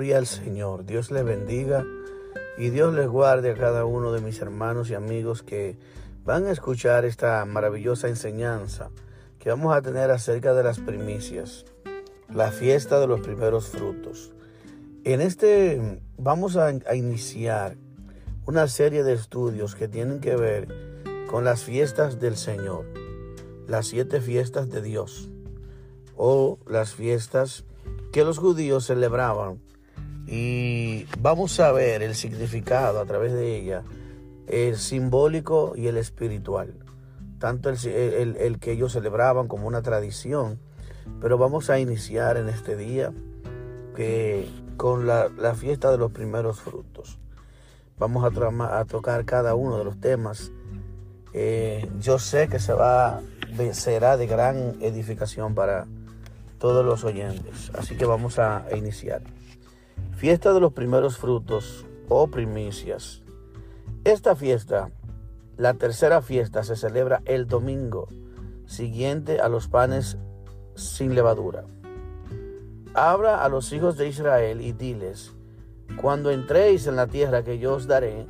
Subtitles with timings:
[0.00, 0.86] Gloria al Señor.
[0.86, 1.84] Dios les bendiga
[2.56, 5.76] y Dios les guarde a cada uno de mis hermanos y amigos que
[6.24, 8.88] van a escuchar esta maravillosa enseñanza
[9.38, 11.66] que vamos a tener acerca de las primicias,
[12.32, 14.32] la fiesta de los primeros frutos.
[15.04, 17.76] En este vamos a iniciar
[18.46, 20.66] una serie de estudios que tienen que ver
[21.30, 22.86] con las fiestas del Señor,
[23.68, 25.28] las siete fiestas de Dios
[26.16, 27.66] o las fiestas
[28.12, 29.60] que los judíos celebraban
[30.30, 33.82] y vamos a ver el significado a través de ella,
[34.46, 36.72] el simbólico y el espiritual,
[37.40, 40.60] tanto el, que ellos celebraban como una tradición,
[41.20, 43.12] pero vamos a iniciar en este día
[43.96, 47.18] que, con la, fiesta de los primeros frutos.
[47.98, 50.52] Vamos a, tocar cada uno de los temas.
[51.32, 53.20] Eh, yo sé que se va,
[53.72, 55.88] será de gran edificación para
[56.60, 57.72] todos los oyentes.
[57.74, 59.22] Así que vamos a iniciar.
[60.20, 63.22] Fiesta de los primeros frutos o primicias.
[64.04, 64.90] Esta fiesta,
[65.56, 68.06] la tercera fiesta, se celebra el domingo
[68.66, 70.18] siguiente a los panes
[70.74, 71.64] sin levadura.
[72.92, 75.32] Habla a los hijos de Israel y diles,
[75.98, 78.26] cuando entréis en la tierra que yo os daré,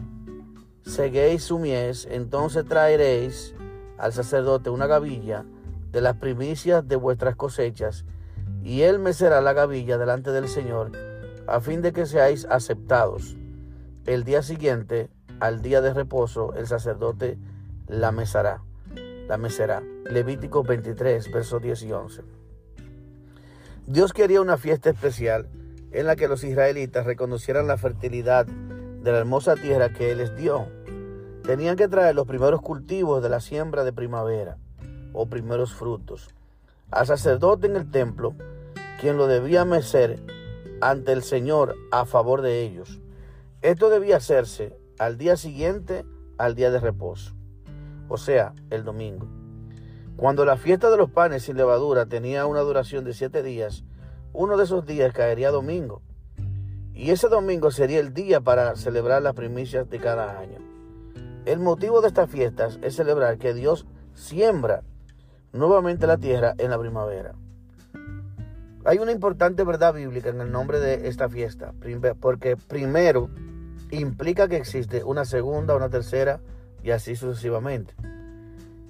[0.82, 3.56] seguéis su mies, entonces traeréis
[3.98, 5.44] al sacerdote una gavilla
[5.90, 8.04] de las primicias de vuestras cosechas
[8.62, 11.09] y él me será la gavilla delante del Señor,
[11.50, 13.36] a fin de que seáis aceptados.
[14.06, 17.38] El día siguiente, al día de reposo, el sacerdote
[17.88, 18.62] la mesará.
[19.26, 19.82] La meserá.
[20.04, 22.22] Levítico 23, versos 10 y 11.
[23.86, 25.48] Dios quería una fiesta especial
[25.90, 30.36] en la que los israelitas reconocieran la fertilidad de la hermosa tierra que Él les
[30.36, 30.68] dio.
[31.42, 34.56] Tenían que traer los primeros cultivos de la siembra de primavera
[35.12, 36.28] o primeros frutos
[36.90, 38.34] al sacerdote en el templo,
[39.00, 40.18] quien lo debía mecer
[40.80, 43.00] ante el Señor a favor de ellos.
[43.62, 46.04] Esto debía hacerse al día siguiente
[46.38, 47.34] al día de reposo,
[48.08, 49.26] o sea, el domingo.
[50.16, 53.84] Cuando la fiesta de los panes sin levadura tenía una duración de siete días,
[54.32, 56.02] uno de esos días caería domingo.
[56.94, 60.58] Y ese domingo sería el día para celebrar las primicias de cada año.
[61.46, 64.82] El motivo de estas fiestas es celebrar que Dios siembra
[65.52, 67.34] nuevamente la tierra en la primavera.
[68.84, 71.74] Hay una importante verdad bíblica en el nombre de esta fiesta,
[72.18, 73.28] porque primero
[73.90, 76.40] implica que existe una segunda, una tercera
[76.82, 77.94] y así sucesivamente.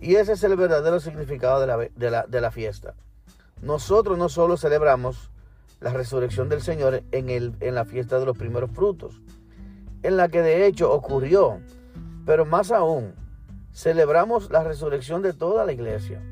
[0.00, 2.94] Y ese es el verdadero significado de la, de la, de la fiesta.
[3.62, 5.30] Nosotros no solo celebramos
[5.80, 9.20] la resurrección del Señor en, el, en la fiesta de los primeros frutos,
[10.04, 11.58] en la que de hecho ocurrió,
[12.24, 13.14] pero más aún,
[13.72, 16.22] celebramos la resurrección de toda la iglesia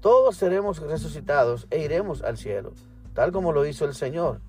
[0.00, 2.72] todos seremos resucitados e iremos al cielo,
[3.14, 4.40] tal como lo hizo el Señor.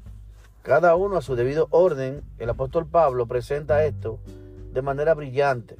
[0.62, 4.20] Cada uno a su debido orden, el apóstol Pablo presenta esto
[4.74, 5.78] de manera brillante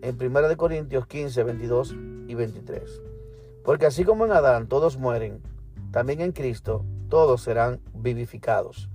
[0.00, 1.94] en 1 Corintios 15, 22
[2.28, 3.02] y 23.
[3.62, 5.42] Porque así como en Adán todos mueren,
[5.90, 8.88] también en Cristo todos serán vivificados.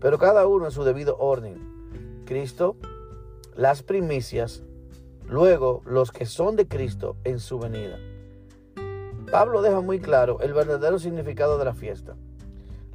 [0.00, 2.22] Pero cada uno en su debido orden.
[2.24, 2.76] Cristo,
[3.56, 4.62] las primicias,
[5.26, 7.98] luego los que son de Cristo en su venida.
[9.34, 12.14] Pablo deja muy claro el verdadero significado de la fiesta.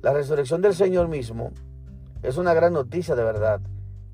[0.01, 1.51] La resurrección del Señor mismo
[2.23, 3.59] es una gran noticia de verdad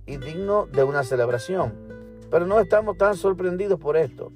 [0.08, 1.76] y digno de una celebración.
[2.32, 4.32] Pero no estamos tan sorprendidos por esto.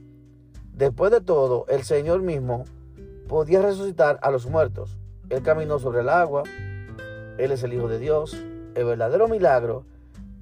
[0.72, 2.66] Después de todo, el Señor mismo
[3.28, 5.00] podía resucitar a los muertos.
[5.32, 6.44] Él caminó sobre el agua.
[7.40, 8.38] Él es el Hijo de Dios.
[8.76, 9.84] El verdadero milagro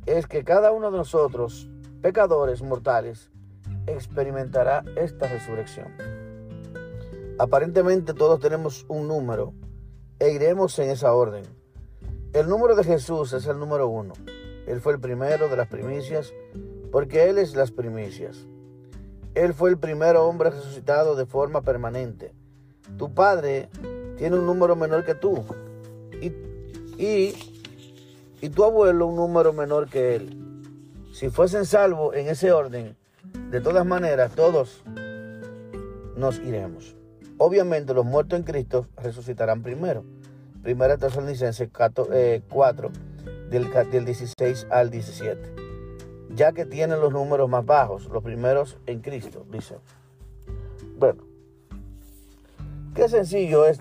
[0.06, 1.70] es que cada uno de nosotros,
[2.02, 3.32] pecadores mortales,
[3.86, 6.17] experimentará esta resurrección.
[7.40, 9.54] Aparentemente todos tenemos un número
[10.18, 11.44] e iremos en esa orden.
[12.34, 14.14] El número de Jesús es el número uno.
[14.66, 16.34] Él fue el primero de las primicias
[16.92, 18.48] porque Él es las primicias.
[19.36, 22.34] Él fue el primer hombre resucitado de forma permanente.
[22.98, 23.70] Tu padre
[24.18, 25.46] tiene un número menor que tú
[26.20, 26.34] y,
[26.98, 27.36] y,
[28.42, 30.44] y tu abuelo un número menor que él.
[31.14, 32.98] Si fuesen salvos en ese orden,
[33.52, 34.84] de todas maneras todos
[36.16, 36.96] nos iremos.
[37.40, 40.04] Obviamente los muertos en Cristo resucitarán primero.
[40.64, 42.42] Primera Tesalonicenses 4, eh,
[43.50, 45.56] del, del 16 al 17.
[46.36, 49.78] Ya que tienen los números más bajos, los primeros en Cristo, dice.
[50.98, 51.24] Bueno,
[52.96, 53.80] qué sencillo es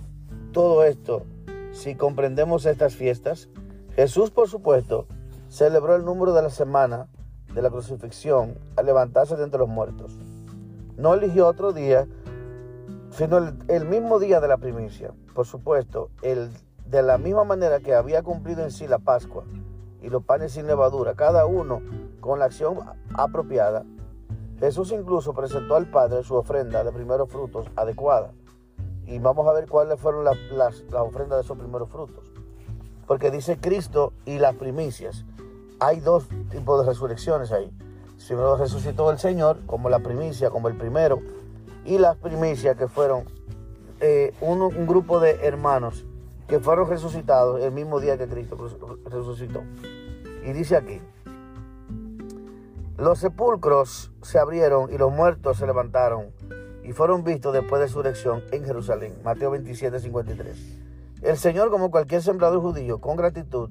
[0.52, 1.24] todo esto
[1.72, 3.48] si comprendemos estas fiestas.
[3.94, 5.06] Jesús, por supuesto,
[5.48, 7.08] celebró el número de la semana
[7.54, 10.18] de la crucifixión al levantarse de entre los muertos.
[10.96, 12.06] No eligió otro día
[13.16, 15.12] sino el, mismo día de la primicia.
[15.34, 16.50] Por supuesto, el,
[16.84, 19.44] de la misma manera que había cumplido en sí la Pascua
[20.02, 21.80] y los panes sin levadura, cada uno
[22.20, 22.78] con la acción
[23.14, 23.84] apropiada,
[24.58, 28.32] Jesús incluso presentó al Padre su ofrenda de primeros frutos adecuada.
[29.06, 32.30] Y vamos a ver cuáles fueron las, las, ofrendas de esos primeros frutos.
[33.06, 35.24] Porque dice Cristo y las primicias.
[35.80, 37.72] Hay dos tipos de resurrecciones ahí.
[38.26, 41.20] Primero resucitó el Señor como la primicia, como el primero.
[41.86, 43.24] Y las primicias que fueron
[44.00, 46.04] eh, un grupo de hermanos
[46.48, 48.56] que fueron resucitados el mismo día que Cristo
[49.04, 49.62] resucitó.
[50.44, 51.00] Y dice aquí,
[52.96, 56.26] los sepulcros se abrieron y los muertos se levantaron
[56.82, 59.14] y fueron vistos después de su erección en Jerusalén.
[59.24, 60.56] Mateo 27, 53.
[61.22, 63.70] El Señor, como cualquier sembrador judío, con gratitud,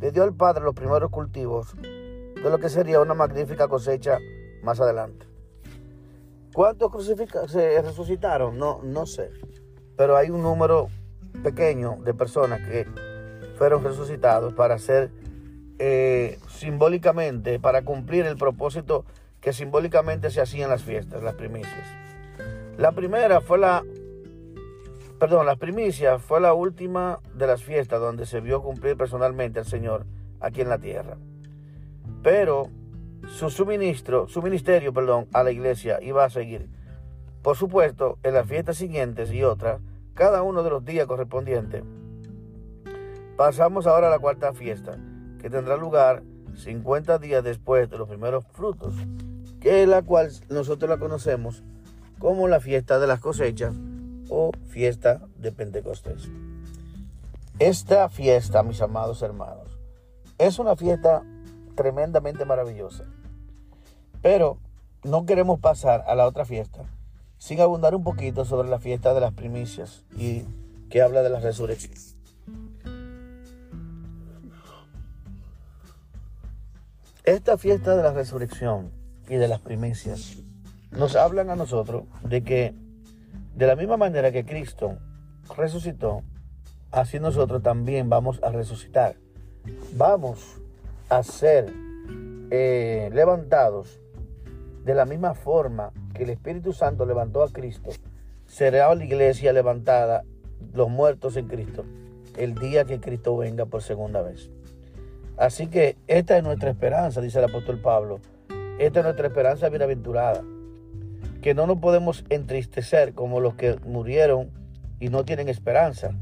[0.00, 4.18] le dio al Padre los primeros cultivos de lo que sería una magnífica cosecha
[4.62, 5.31] más adelante.
[6.54, 8.58] ¿Cuántos se resucitaron?
[8.58, 9.30] No, no sé.
[9.96, 10.88] Pero hay un número
[11.42, 12.86] pequeño de personas que
[13.56, 15.10] fueron resucitados para hacer
[15.78, 19.04] eh, simbólicamente, para cumplir el propósito
[19.40, 21.86] que simbólicamente se hacían las fiestas, las primicias.
[22.76, 23.82] La primera fue la,
[25.18, 29.66] perdón, las primicias fue la última de las fiestas donde se vio cumplir personalmente al
[29.66, 30.06] Señor
[30.40, 31.16] aquí en la tierra.
[32.22, 32.68] Pero
[33.28, 36.68] su suministro, su ministerio, perdón, a la iglesia iba a seguir.
[37.42, 39.80] Por supuesto, en las fiestas siguientes y otras,
[40.14, 41.82] cada uno de los días correspondientes.
[43.36, 44.98] Pasamos ahora a la cuarta fiesta,
[45.40, 46.22] que tendrá lugar
[46.56, 48.94] 50 días después de los primeros frutos,
[49.60, 51.62] que es la cual nosotros la conocemos
[52.18, 53.74] como la fiesta de las cosechas
[54.28, 56.30] o fiesta de Pentecostés.
[57.58, 59.78] Esta fiesta, mis amados hermanos,
[60.38, 61.22] es una fiesta
[61.74, 63.04] tremendamente maravillosa.
[64.22, 64.58] Pero
[65.04, 66.84] no queremos pasar a la otra fiesta
[67.42, 70.44] sin abundar un poquito sobre la fiesta de las primicias y
[70.90, 71.92] que habla de la resurrección.
[77.24, 78.92] Esta fiesta de la resurrección
[79.28, 80.36] y de las primicias
[80.92, 82.74] nos hablan a nosotros de que
[83.56, 84.98] de la misma manera que Cristo
[85.56, 86.22] resucitó,
[86.92, 89.16] así nosotros también vamos a resucitar.
[89.96, 90.61] Vamos
[91.12, 91.70] a ser
[92.50, 94.00] eh, levantados
[94.82, 97.90] de la misma forma que el Espíritu Santo levantó a Cristo,
[98.46, 100.24] será la iglesia levantada,
[100.72, 101.84] los muertos en Cristo,
[102.38, 104.50] el día que Cristo venga por segunda vez.
[105.36, 108.20] Así que esta es nuestra esperanza, dice el apóstol Pablo.
[108.78, 110.42] Esta es nuestra esperanza bienaventurada.
[111.42, 114.50] Que no nos podemos entristecer como los que murieron
[114.98, 116.12] y no tienen esperanza,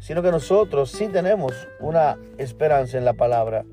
[0.00, 3.64] sino que nosotros sí tenemos una esperanza en la palabra,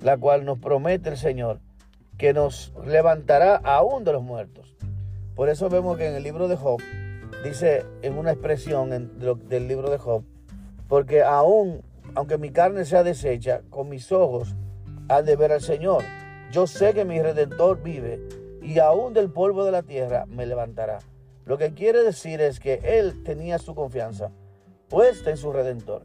[0.00, 1.60] la cual nos promete el Señor
[2.16, 4.76] que nos levantará aún de los muertos.
[5.34, 6.80] Por eso vemos que en el libro de Job,
[7.44, 8.90] dice en una expresión
[9.48, 10.24] del libro de Job,
[10.88, 11.82] porque aún,
[12.16, 14.56] aunque mi carne sea deshecha, con mis ojos
[15.08, 16.02] ha de ver al Señor.
[16.50, 18.20] Yo sé que mi redentor vive
[18.62, 20.98] y aún del polvo de la tierra me levantará.
[21.44, 24.30] Lo que quiere decir es que él tenía su confianza
[24.88, 26.02] puesta en su redentor.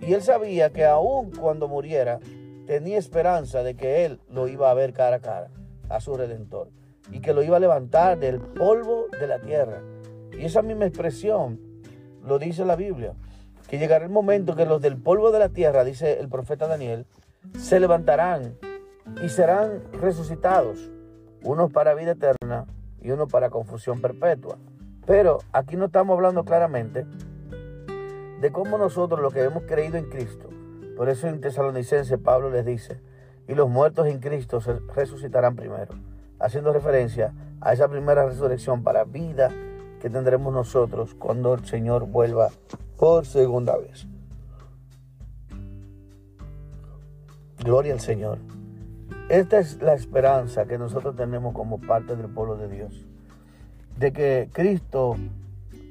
[0.00, 2.18] Y él sabía que aún cuando muriera,
[2.66, 5.48] tenía esperanza de que él lo iba a ver cara a cara,
[5.88, 6.68] a su redentor,
[7.10, 9.82] y que lo iba a levantar del polvo de la tierra.
[10.32, 11.60] Y esa misma expresión
[12.24, 13.14] lo dice la Biblia,
[13.68, 17.06] que llegará el momento que los del polvo de la tierra, dice el profeta Daniel,
[17.58, 18.56] se levantarán
[19.22, 20.90] y serán resucitados,
[21.42, 22.66] unos para vida eterna
[23.00, 24.58] y unos para confusión perpetua.
[25.06, 27.04] Pero aquí no estamos hablando claramente
[28.40, 30.48] de cómo nosotros, los que hemos creído en Cristo,
[30.96, 33.00] por eso en Tesalonicense Pablo les dice,
[33.48, 35.94] y los muertos en Cristo se resucitarán primero,
[36.38, 39.50] haciendo referencia a esa primera resurrección para vida
[40.00, 42.50] que tendremos nosotros cuando el Señor vuelva
[42.96, 44.06] por segunda vez.
[47.62, 48.38] Gloria al Señor.
[49.28, 53.06] Esta es la esperanza que nosotros tenemos como parte del pueblo de Dios.
[53.96, 55.14] De que Cristo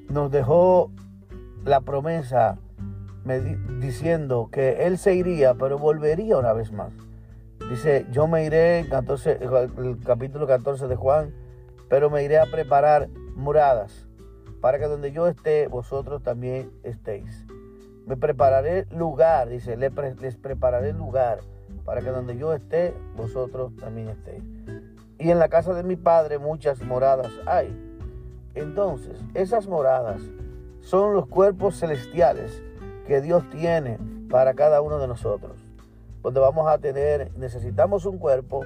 [0.09, 0.91] nos dejó
[1.63, 2.57] la promesa
[3.79, 6.91] diciendo que él se iría, pero volvería una vez más.
[7.69, 11.33] Dice, yo me iré, 14, el capítulo 14 de Juan,
[11.89, 14.07] pero me iré a preparar moradas,
[14.59, 17.45] para que donde yo esté, vosotros también estéis.
[18.07, 21.39] Me prepararé lugar, dice, les, les prepararé lugar,
[21.85, 24.43] para que donde yo esté, vosotros también estéis.
[25.19, 27.69] Y en la casa de mi padre muchas moradas hay.
[28.55, 30.21] Entonces, esas moradas
[30.81, 32.61] son los cuerpos celestiales
[33.11, 33.99] que Dios tiene
[34.29, 35.57] para cada uno de nosotros.
[36.21, 38.63] Donde vamos a tener, necesitamos un cuerpo,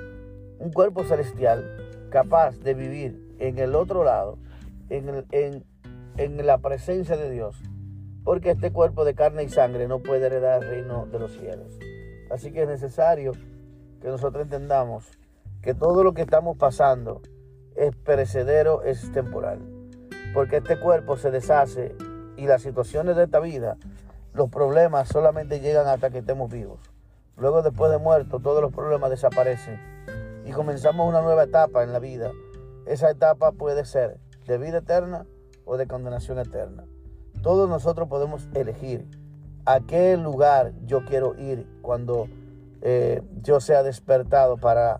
[0.59, 1.65] un cuerpo celestial
[2.11, 4.37] capaz de vivir en el otro lado,
[4.89, 5.65] en, en,
[6.17, 7.59] en la presencia de Dios,
[8.23, 11.79] porque este cuerpo de carne y sangre no puede heredar el reino de los cielos.
[12.29, 13.31] Así que es necesario
[13.99, 15.09] que nosotros entendamos
[15.63, 17.23] que todo lo que estamos pasando
[17.75, 19.57] es perecedero, es temporal.
[20.35, 21.95] Porque este cuerpo se deshace
[22.37, 23.77] y las situaciones de esta vida,
[24.35, 26.79] los problemas solamente llegan hasta que estemos vivos.
[27.37, 29.79] Luego después de muerto, todos los problemas desaparecen
[30.45, 32.31] y comenzamos una nueva etapa en la vida.
[32.85, 35.25] Esa etapa puede ser de vida eterna
[35.63, 36.83] o de condenación eterna.
[37.41, 39.07] Todos nosotros podemos elegir
[39.65, 42.27] a qué lugar yo quiero ir cuando
[42.81, 44.99] eh, yo sea despertado para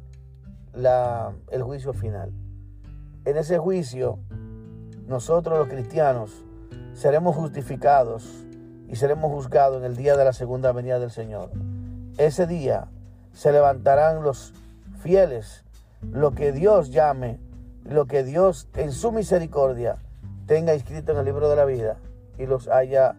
[1.52, 2.34] el juicio final.
[3.26, 4.20] En ese juicio,
[5.08, 6.44] nosotros los cristianos
[6.94, 8.46] seremos justificados
[8.90, 11.52] y seremos juzgados en el día de la segunda venida del Señor.
[12.18, 12.88] Ese día
[13.34, 14.54] se levantarán los
[15.02, 15.64] fieles,
[16.02, 17.40] lo que Dios llame,
[17.84, 19.98] lo que Dios en su misericordia
[20.48, 21.98] tenga escrito en el libro de la vida
[22.38, 23.16] y los haya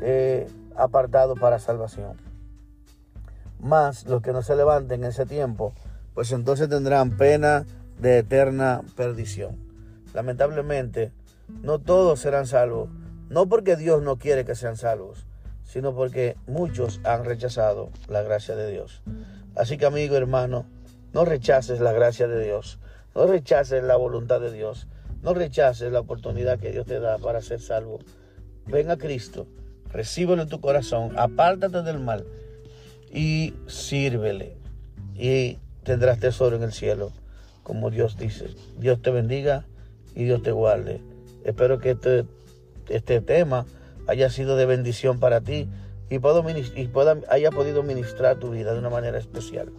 [0.00, 2.16] eh, apartado para salvación.
[3.60, 5.72] Más los que no se levanten en ese tiempo,
[6.14, 7.64] pues entonces tendrán pena
[8.00, 9.56] de eterna perdición.
[10.14, 11.12] Lamentablemente,
[11.62, 12.88] no todos serán salvos,
[13.28, 15.26] no porque Dios no quiere que sean salvos,
[15.64, 19.02] sino porque muchos han rechazado la gracia de Dios.
[19.54, 20.66] Así que amigo hermano,
[21.12, 22.78] no rechaces la gracia de Dios,
[23.14, 24.88] no rechaces la voluntad de Dios,
[25.22, 27.98] no rechaces la oportunidad que Dios te da para ser salvo.
[28.66, 29.46] Ven a Cristo,
[29.92, 32.24] recíbelo en tu corazón, apártate del mal
[33.12, 34.56] y sírvele.
[35.14, 37.10] Y tendrás tesoro en el cielo,
[37.62, 38.46] como Dios dice.
[38.78, 39.66] Dios te bendiga
[40.14, 41.00] y Dios te guarde.
[41.44, 42.24] Espero que este,
[42.88, 43.66] este tema
[44.06, 45.68] haya sido de bendición para ti
[46.10, 46.90] y, puedo, y
[47.28, 49.70] haya podido ministrar tu vida de una manera especial.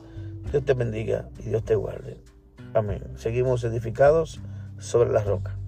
[0.51, 2.21] Dios te bendiga y Dios te guarde.
[2.73, 3.03] Amén.
[3.15, 4.39] Seguimos edificados
[4.77, 5.58] sobre la roca.